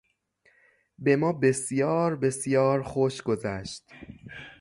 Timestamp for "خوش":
2.83-3.21